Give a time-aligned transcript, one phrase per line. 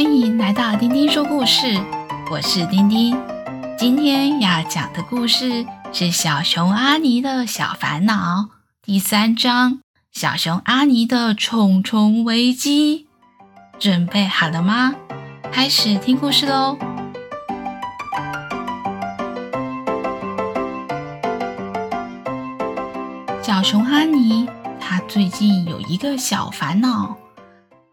[0.00, 1.76] 欢迎来到丁丁说故事，
[2.30, 3.20] 我是丁丁。
[3.76, 8.42] 今天要讲的故事是《小熊阿尼的小烦恼》
[8.80, 9.72] 第三章
[10.12, 13.08] 《小熊阿尼的虫虫危机》。
[13.80, 14.94] 准备好了吗？
[15.50, 16.78] 开始听故事喽！
[23.42, 27.16] 小熊阿尼，他最近有一个小烦恼。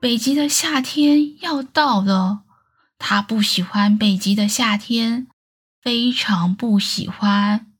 [0.05, 2.43] 北极的夏天要到了，
[2.99, 5.25] 他不喜欢北极的夏天，
[5.81, 7.73] 非常不喜欢。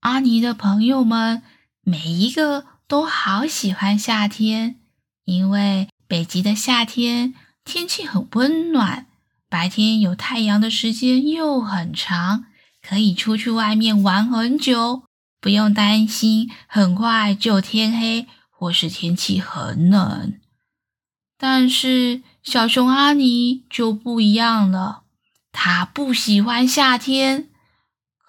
[0.00, 1.44] 阿尼的朋友们
[1.84, 4.80] 每一个都好喜欢夏天，
[5.26, 9.06] 因为北极的夏天天气很温暖，
[9.48, 12.46] 白天有太阳的时间又很长，
[12.82, 15.04] 可以出去外面玩很久，
[15.40, 20.40] 不用担心很快就天黑或是天气很冷。
[21.36, 25.02] 但是小熊阿尼就不一样了，
[25.52, 27.48] 他不喜欢夏天，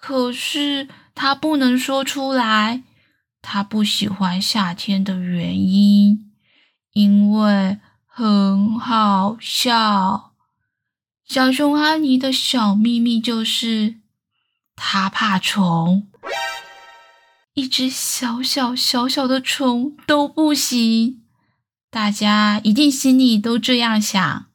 [0.00, 2.82] 可是他不能说出来。
[3.48, 6.32] 他不喜欢夏天的原因，
[6.94, 10.32] 因为很好笑。
[11.24, 14.00] 小熊阿尼的小秘密就是，
[14.74, 16.08] 他怕虫，
[17.54, 21.22] 一只小小小小的虫都不行。
[21.90, 24.46] 大家一定心里都这样想：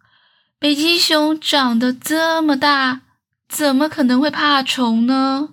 [0.59, 3.01] 北极熊长得这么大，
[3.49, 5.49] 怎么可能会怕虫呢？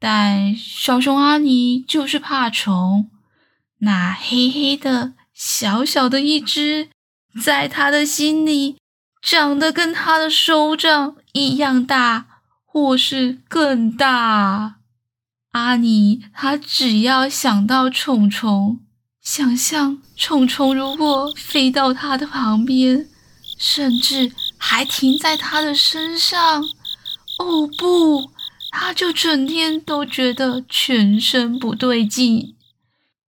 [0.00, 3.10] 但小熊阿尼就是怕虫，
[3.78, 6.88] 那黑黑的、小小的一只，
[7.40, 8.78] 在他的心里
[9.20, 12.26] 长得跟他的手掌一样大，
[12.64, 14.76] 或是更大。
[15.52, 18.80] 阿尼他只要想到虫虫。
[19.30, 23.06] 想象虫虫如果飞到他的旁边，
[23.58, 26.62] 甚至还停在他的身上，
[27.38, 28.30] 哦不，
[28.70, 32.56] 他就整天都觉得全身不对劲。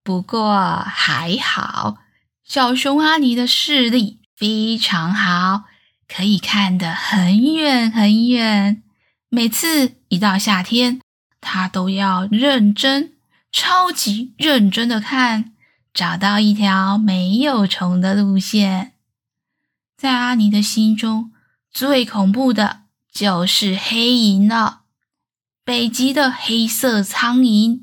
[0.02, 1.98] 不过还好，
[2.46, 5.64] 小熊阿尼的视力非常好，
[6.08, 8.82] 可以看得很远很远。
[9.28, 11.02] 每次一到夏天，
[11.42, 13.12] 他都要认真、
[13.52, 15.52] 超级认真的看。
[15.92, 18.92] 找到一条没有虫的路线。
[19.96, 21.32] 在阿尼的心中，
[21.70, 24.82] 最恐怖的就是黑蝇了。
[25.64, 27.80] 北极的黑色苍蝇，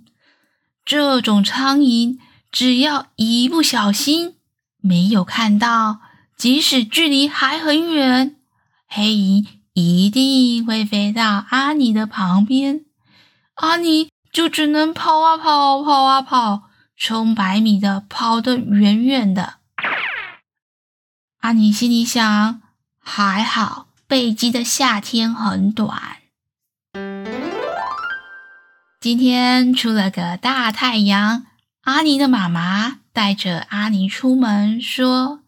[0.83, 2.17] 这种苍蝇
[2.51, 4.35] 只要一不小心
[4.81, 5.99] 没有看到，
[6.35, 8.35] 即使距离还很远，
[8.87, 12.83] 黑蝇一定会飞到阿尼的旁边，
[13.55, 16.66] 阿尼就只能跑啊跑，跑啊跑。
[16.97, 19.57] 冲百米的跑得远远的，
[21.41, 22.59] 阿尼心里想：
[22.97, 26.17] 还好北极的夏天很短。
[28.99, 31.45] 今天出了个大太阳，
[31.81, 35.41] 阿尼的妈妈带着阿尼出门，说：“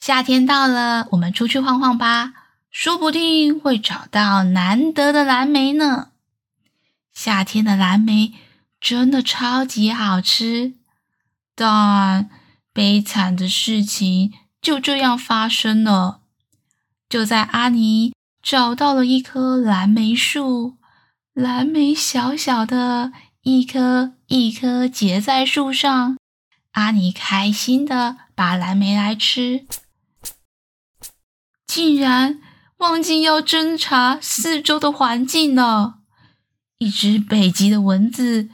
[0.00, 2.32] 夏天到了，我们出去晃晃吧，
[2.70, 6.08] 说不定会找到难得的蓝莓呢。”
[7.12, 8.32] 夏天的蓝莓。
[8.82, 10.74] 真的超级好吃，
[11.54, 12.28] 但
[12.72, 16.22] 悲惨的事情就这样发生了。
[17.08, 18.12] 就在阿尼
[18.42, 20.78] 找到了一棵蓝莓树，
[21.32, 23.12] 蓝莓小小的
[23.42, 26.18] 一颗一颗结在树上，
[26.72, 29.64] 阿尼开心的把蓝莓来吃，
[31.68, 32.40] 竟然
[32.78, 36.00] 忘记要侦查四周的环境了。
[36.78, 38.50] 一只北极的蚊子。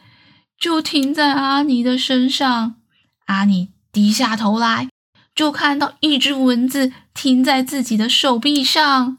[0.59, 2.75] 就停在阿尼的身上，
[3.27, 4.89] 阿尼低下头来，
[5.35, 9.19] 就看到一只蚊子停在自己的手臂上。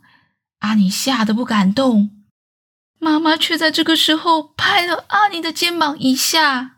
[0.59, 2.09] 阿尼吓得不敢动，
[2.99, 6.77] 妈妈却在这个时候拍了阿尼的肩膀一下：“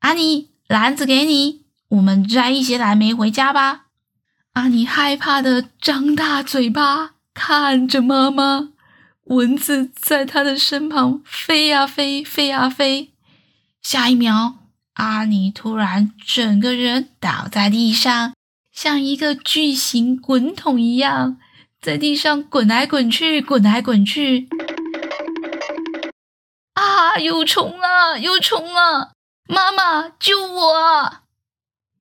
[0.00, 3.86] 阿尼，篮子给你，我们摘一些蓝莓回家吧。”
[4.54, 8.70] 阿尼害怕的张大嘴巴看着妈妈，
[9.26, 13.09] 蚊子在他的身旁飞呀飞，飞呀飞。
[13.82, 14.54] 下一秒，
[14.94, 18.34] 阿尼突然整个人倒在地上，
[18.72, 21.38] 像一个巨型滚筒一样，
[21.80, 24.48] 在地上滚来滚去，滚来滚去。
[26.74, 27.18] 啊！
[27.18, 29.12] 有虫了，有虫了！
[29.48, 31.12] 妈妈，救我！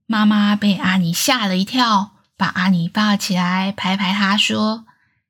[0.06, 4.86] 妈妈被阿尼吓了一跳，把阿尼抱起来，拍拍他说：“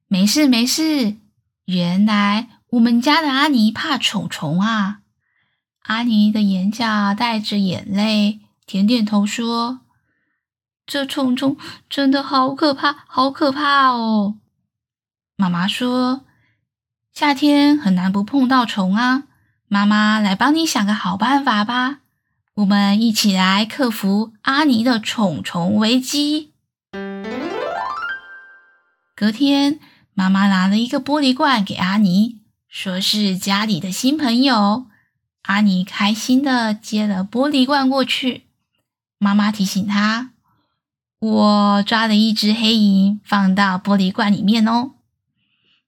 [0.07, 1.18] 没事，没事。
[1.66, 5.00] 原来我们家的阿尼怕虫虫啊。”
[5.84, 9.80] 阿尼的眼角带着眼泪，点点头说
[10.86, 11.58] ：“这虫虫
[11.90, 14.36] 真的好可怕，好可怕哦！
[15.36, 16.26] 妈妈说，
[17.14, 19.24] 夏天很难不碰到虫啊。
[19.68, 22.00] 妈妈来帮你想个好办法吧，
[22.56, 26.54] 我们一起来克服阿尼的虫虫危机。
[29.16, 29.80] 隔天，
[30.14, 34.88] 妈妈拿了一个玻璃罐给阿尼，说是家里的新朋友。
[35.44, 38.45] 阿尼开心的接了玻璃罐过去。
[39.18, 40.31] 妈妈提醒他
[41.19, 44.91] ：“我抓了一只黑蝇，放到玻璃罐里面哦。”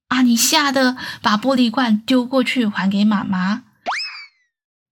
[0.09, 3.63] 阿尼吓得把玻璃罐丢过去，还给妈妈。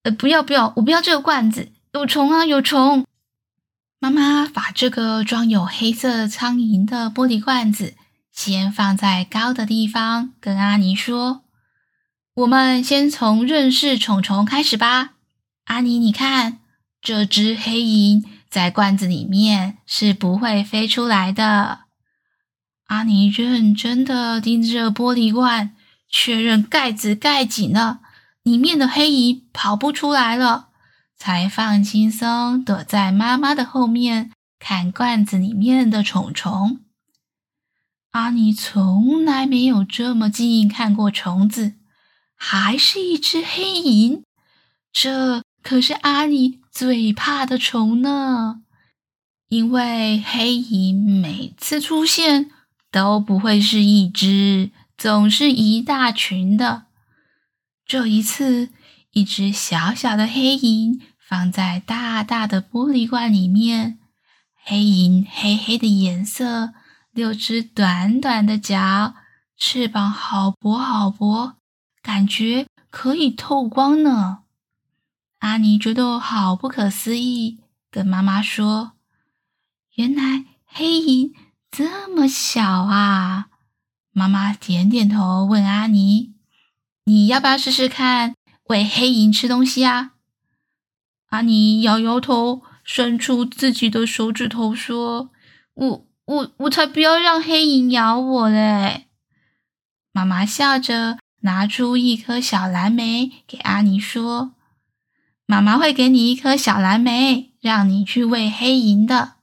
[0.04, 3.06] 呃，不要不要，我不要这个罐子，有虫啊，有虫！
[4.00, 7.96] 妈妈把这个装有黑色苍蝇的玻璃罐子
[8.32, 11.44] 先放在高的地方，跟阿尼说
[12.40, 15.16] ：“我们先从认识虫虫开始吧。”
[15.66, 16.60] 阿尼，你看，
[17.02, 21.82] 这只黑蝇在罐子里面是不会飞出来的。
[22.86, 25.76] 阿尼认真的盯着玻璃罐，
[26.10, 28.00] 确认盖子盖紧了。
[28.42, 30.70] 里面的黑蝇跑不出来了，
[31.18, 36.80] 才放轻松，躲在妈妈的后面看罐子里面的虫虫。
[38.12, 41.74] 阿尼从来没有这么近看过虫子，
[42.40, 44.24] 还是一只黑蝇。
[44.92, 48.62] 这可是阿尼最怕的虫呢，
[49.50, 52.50] 因为黑蝇每次出现
[52.90, 56.86] 都不会是一只，总是一大群的。
[57.86, 58.70] 这一次，
[59.12, 64.00] 一只小小的黑蝇放在大大的玻璃罐里面。
[64.64, 66.74] 黑蝇黑黑的颜色，
[67.12, 69.16] 六只短短的脚，
[69.58, 71.59] 翅膀好薄好薄，
[72.10, 74.40] 感觉可以透光呢。
[75.38, 77.60] 阿尼觉得好不可思议，
[77.92, 78.94] 跟妈妈说
[79.94, 81.36] ：“原来黑影
[81.70, 83.50] 这么小啊！”
[84.12, 86.34] 妈妈点点头，问阿尼。
[87.04, 88.34] 你要不要试试看
[88.64, 90.14] 喂黑影吃东西啊？
[91.28, 95.30] 阿尼摇摇头，伸出自己的手指头说
[95.76, 99.06] ：“我、我、我才不要让黑影咬我嘞！”
[100.12, 104.54] 妈妈笑着拿出一颗小蓝莓给阿尼说
[105.48, 109.36] ：“妈妈会给你一颗小蓝莓，让你去喂黑蝇的。”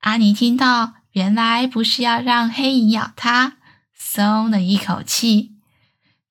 [0.00, 3.56] 阿尼听到，原来不是要让黑蝇咬他，
[3.92, 5.52] 松了一口气。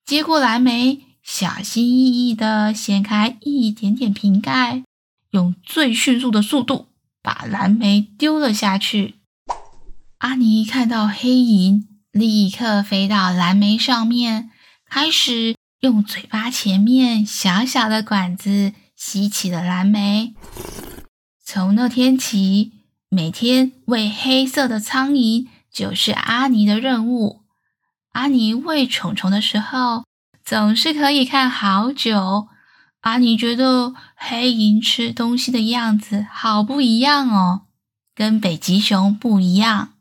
[0.04, 4.84] 接过蓝莓，小心翼翼地掀开一点点瓶盖，
[5.30, 6.86] 用最迅速的速度
[7.20, 9.16] 把蓝莓丢了下去。
[10.18, 11.84] 阿尼看到黑蝇，
[12.16, 14.50] 立刻飞到蓝莓上面，
[14.88, 20.34] 开始用嘴巴前面小小的管子吸起了蓝莓。
[21.44, 22.72] 从那天起，
[23.10, 27.42] 每天喂黑色的苍蝇就是阿尼的任务。
[28.12, 30.04] 阿尼喂虫虫的时候，
[30.42, 32.48] 总是可以看好久。
[33.02, 37.66] 阿尼觉得黑蝇吃东西的样子好不一样哦，
[38.14, 39.92] 跟北极熊不一样。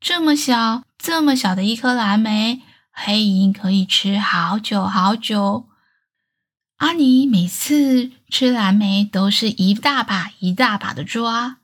[0.00, 5.68] 这么小、这么小的一颗蓝莓，黑蝇可以吃好久好久。
[6.78, 11.58] 阿尼每次吃蓝莓都是一大把一大把的抓。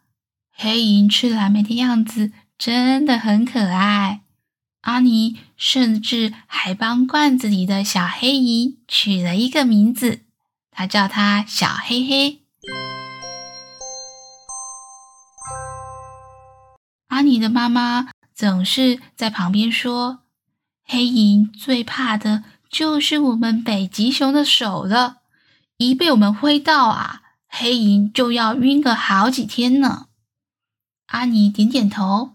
[0.55, 4.23] 黑蝇吃蓝莓的样子真的很可爱。
[4.83, 10.23] 阿尼甚至还帮罐子里的小黑蝇取了一个名字，
[10.71, 12.41] 他叫它小黑黑。
[17.09, 20.21] 阿尼的妈妈总是在旁边说
[20.85, 25.19] ：“黑蝇最怕的就是我们北极熊的手了，
[25.77, 30.07] 一被我们挥到啊，黑蝇就要晕个好几天呢。”
[31.09, 32.35] 阿尼点点头。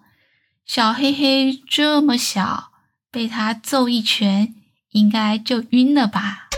[0.65, 2.73] 小黑黑这么小，
[3.09, 4.53] 被他揍一拳，
[4.89, 6.49] 应该就晕了吧？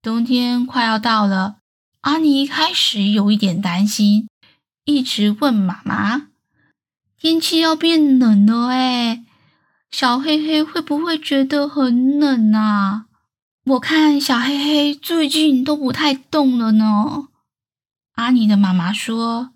[0.00, 1.58] 冬天快要到了，
[2.00, 4.30] 阿尼开始有一点担心，
[4.84, 6.27] 一直问妈妈
[7.20, 9.24] ：“天气要变冷了，哎，
[9.90, 13.06] 小黑黑会不会觉得很冷啊？”
[13.66, 17.28] 我看小黑黑最近都不太动了呢。
[18.14, 19.50] 阿尼的妈妈说。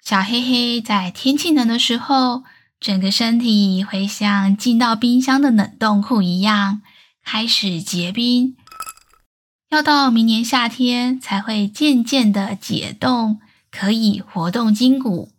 [0.00, 2.44] 小黑黑在天气冷的时候，
[2.80, 6.82] 整个身体会像进到冰箱的冷冻库一样，
[7.24, 8.56] 开始结冰，
[9.70, 13.40] 要到明年夏天才会渐渐的解冻，
[13.72, 15.31] 可以活动筋骨。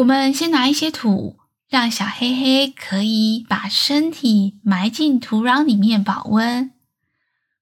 [0.00, 1.38] 我们先拿一些土，
[1.68, 6.72] 让小黑黑可以把身体埋进土壤里面保温。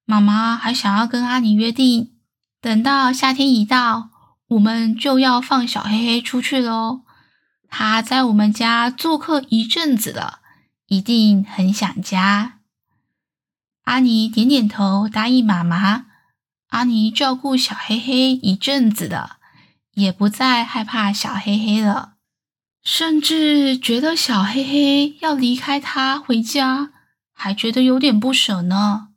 [0.05, 2.13] 妈妈还想要跟阿尼约定，
[2.61, 4.11] 等到夏天一到，
[4.51, 7.03] 我们就要放小黑黑出去喽。
[7.69, 10.39] 他在我们家做客一阵子了，
[10.87, 12.61] 一定很想家。
[13.83, 16.07] 阿尼点点头，答应妈妈。
[16.69, 19.39] 阿尼照顾小黑黑一阵子了，
[19.95, 22.15] 也不再害怕小黑黑了，
[22.91, 26.89] 甚至觉得小黑黑要离开他回家，
[27.35, 29.09] 还觉得有点不舍呢。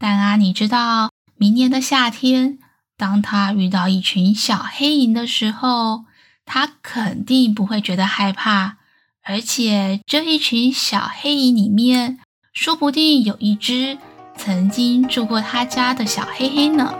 [0.00, 2.58] 但阿尼知道，明年的夏天，
[2.96, 6.06] 当他遇到一群小黑蝇的时候，
[6.44, 8.78] 他肯定不会觉得害怕，
[9.22, 12.18] 而且这一群小黑蝇里面，
[12.52, 13.96] 说不定有一只
[14.36, 16.92] 曾经住过他家的小黑黑呢。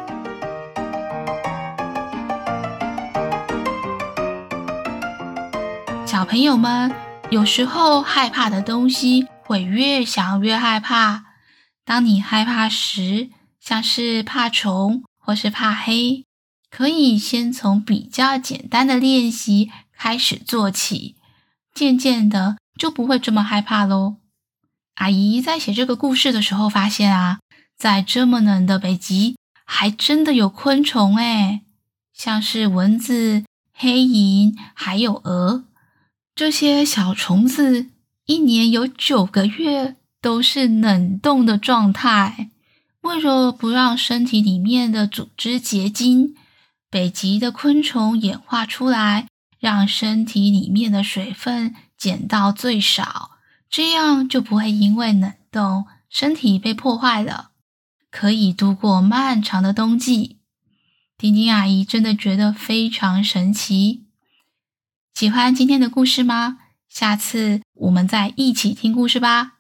[6.23, 6.95] 小朋友们，
[7.33, 11.25] 有时候害怕的东西会越想越害怕。
[11.85, 15.03] 当你害怕时，像是怕虫。
[15.19, 16.25] 或是怕黑，
[16.71, 21.17] 可以先从比较简单的练习开始做起，
[21.75, 24.19] 渐渐的就不会这么害怕喽。
[24.95, 27.41] 阿姨在写这个故事的时候发现啊，
[27.77, 31.63] 在这么冷的北极，还真的有昆虫诶，
[32.15, 35.65] 像是蚊子、黑蝇，还有蛾。
[36.35, 37.91] 这些小虫子
[38.25, 42.51] 一年有九个月都是冷冻的状态。
[43.03, 46.35] 为了不让身体里面的组织结晶，
[46.89, 49.27] 北极的昆虫演化出来，
[49.59, 53.33] 让身体里面的水分减到最少，
[53.69, 57.51] 这样就不会因为冷冻身体被破坏了，
[58.11, 60.39] 可以度过漫长的冬季。
[61.19, 64.02] 丁丁阿姨真的觉得非常神奇。
[65.15, 66.59] 喜欢今天的故事吗？
[66.89, 69.59] 下次我们再一起听故事吧。